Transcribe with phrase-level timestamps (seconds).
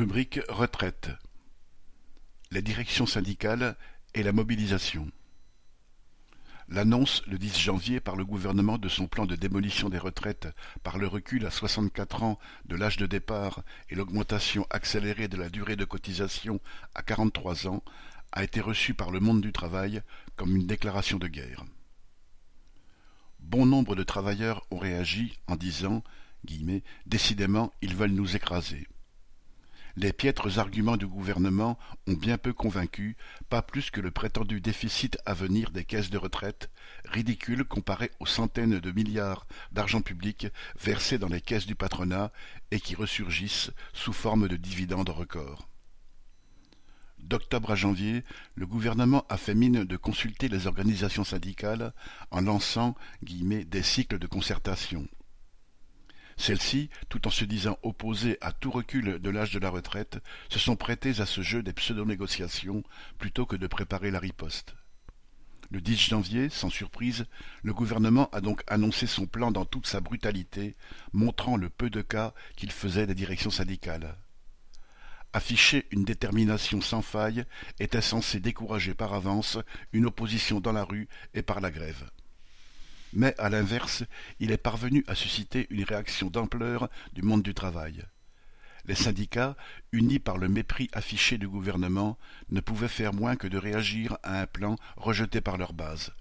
[0.00, 1.10] Rubrique retraite.
[2.50, 3.76] Les directions syndicales
[4.14, 5.10] et la mobilisation.
[6.70, 10.48] L'annonce le 10 janvier par le gouvernement de son plan de démolition des retraites
[10.82, 15.50] par le recul à 64 ans de l'âge de départ et l'augmentation accélérée de la
[15.50, 16.62] durée de cotisation
[16.94, 17.82] à 43 ans
[18.32, 20.00] a été reçue par le monde du travail
[20.36, 21.66] comme une déclaration de guerre.
[23.38, 26.02] Bon nombre de travailleurs ont réagi en disant
[27.04, 28.88] Décidément, ils veulent nous écraser.
[29.96, 33.16] Les piètres arguments du gouvernement ont bien peu convaincu,
[33.48, 36.70] pas plus que le prétendu déficit à venir des caisses de retraite,
[37.04, 40.46] ridicule comparé aux centaines de milliards d'argent public
[40.80, 42.32] versés dans les caisses du patronat
[42.70, 45.68] et qui ressurgissent sous forme de dividendes records.
[47.18, 51.92] D'octobre à janvier, le gouvernement a fait mine de consulter les organisations syndicales
[52.30, 55.06] en lançant guillemets, des cycles de concertation.
[56.40, 60.58] Celles-ci, tout en se disant opposées à tout recul de l'âge de la retraite, se
[60.58, 62.82] sont prêtées à ce jeu des pseudo-négociations
[63.18, 64.74] plutôt que de préparer la riposte.
[65.70, 67.26] Le 10 janvier, sans surprise,
[67.62, 70.76] le gouvernement a donc annoncé son plan dans toute sa brutalité,
[71.12, 74.16] montrant le peu de cas qu'il faisait des directions syndicales.
[75.34, 77.44] Afficher une détermination sans faille
[77.80, 79.58] était censé décourager par avance
[79.92, 82.08] une opposition dans la rue et par la grève
[83.12, 84.04] mais à l'inverse,
[84.38, 88.04] il est parvenu à susciter une réaction d'ampleur du monde du travail.
[88.86, 89.56] Les syndicats,
[89.92, 92.18] unis par le mépris affiché du gouvernement,
[92.50, 96.12] ne pouvaient faire moins que de réagir à un plan rejeté par leur base.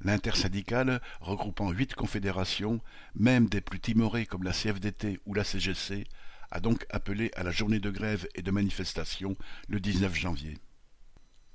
[0.00, 2.80] L'intersyndicale, regroupant huit confédérations,
[3.14, 6.06] même des plus timorées comme la CFDT ou la CGC,
[6.50, 9.36] a donc appelé à la journée de grève et de manifestation
[9.68, 10.58] le 19 janvier.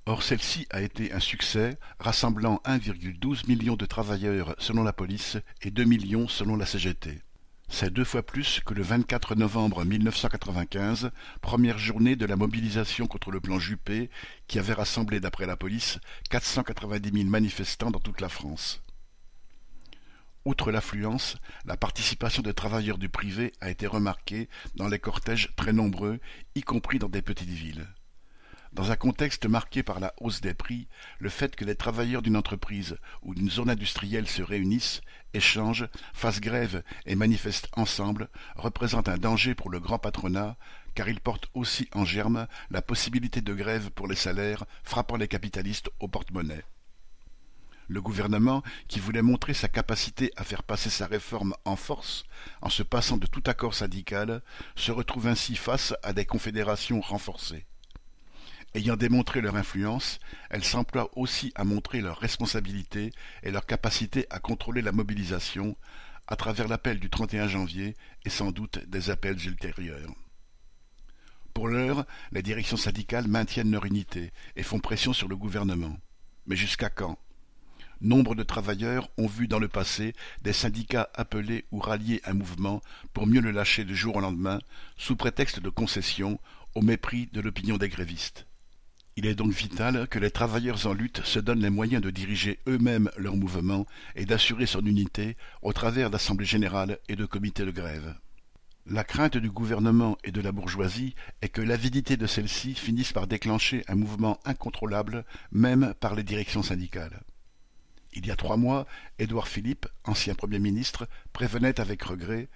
[0.08, 5.70] Or celle-ci a été un succès, rassemblant 1,12 million de travailleurs selon la police et
[5.70, 7.22] 2 millions selon la CGT.
[7.70, 13.32] C'est deux fois plus que le 24 novembre 1995, première journée de la mobilisation contre
[13.32, 14.10] le plan Juppé,
[14.48, 16.00] qui avait rassemblé, d'après la police,
[16.32, 18.82] 490 000 manifestants dans toute la France.
[20.44, 25.72] Outre l'affluence, la participation des travailleurs du privé a été remarquée dans les cortèges très
[25.72, 26.20] nombreux,
[26.56, 27.88] y compris dans des petites villes.
[28.74, 30.88] Dans un contexte marqué par la hausse des prix,
[31.20, 35.02] le fait que les travailleurs d'une entreprise ou d'une zone industrielle se réunissent,
[35.34, 40.56] échangent, fassent grève et manifestent ensemble représente un danger pour le grand patronat,
[40.96, 45.28] car il porte aussi en germe la possibilité de grève pour les salaires frappant les
[45.28, 46.64] capitalistes au porte-monnaie.
[47.90, 52.24] Le gouvernement, qui voulait montrer sa capacité à faire passer sa réforme en force,
[52.62, 54.42] en se passant de tout accord syndical,
[54.78, 57.66] se retrouve ainsi face à des confédérations renforcées.
[58.74, 63.12] Ayant démontré leur influence, elles s'emploient aussi à montrer leur responsabilité
[63.44, 65.76] et leur capacité à contrôler la mobilisation,
[66.28, 70.14] à travers l'appel du 31 janvier et sans doute des appels ultérieurs.
[71.54, 75.98] Pour l'heure, les directions syndicales maintiennent leur unité et font pression sur le gouvernement.
[76.48, 77.20] Mais jusqu'à quand?
[78.00, 82.82] Nombre de travailleurs ont vu dans le passé des syndicats appeler ou rallier un mouvement
[83.14, 84.60] pour mieux le lâcher du jour au lendemain,
[84.96, 86.40] sous prétexte de concession,
[86.74, 88.48] au mépris de l'opinion des grévistes.
[89.24, 92.58] Il est donc vital que les travailleurs en lutte se donnent les moyens de diriger
[92.66, 97.70] eux-mêmes leur mouvement et d'assurer son unité au travers d'assemblées générales et de comités de
[97.70, 98.16] grève.
[98.88, 103.28] La crainte du gouvernement et de la bourgeoisie est que l'avidité de celle-ci finisse par
[103.28, 107.22] déclencher un mouvement incontrôlable, même par les directions syndicales.
[108.14, 108.88] Il y a trois mois,
[109.20, 112.50] Édouard Philippe, ancien Premier ministre, prévenait avec regret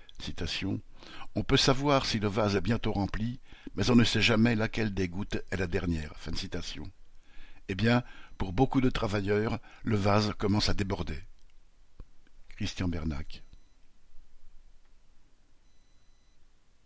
[1.36, 3.40] On peut savoir si le vase est bientôt rempli,
[3.76, 6.14] mais on ne sait jamais laquelle des gouttes est la dernière.
[6.18, 6.90] Fin citation.
[7.68, 8.04] Eh bien,
[8.38, 11.20] pour beaucoup de travailleurs, le vase commence à déborder.
[12.50, 13.45] Christian Bernac.